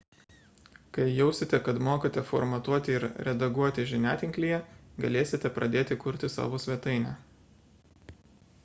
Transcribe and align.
kai 0.97 1.03
jausite 1.15 1.59
kad 1.67 1.81
mokate 1.87 2.23
formatuoti 2.29 2.95
ir 3.01 3.05
redaguoti 3.27 3.85
žiniatinklyje 3.93 4.59
galėsite 5.07 5.53
pradėti 5.61 6.01
kurti 6.07 6.33
savo 6.39 6.63
svetainę 6.67 7.15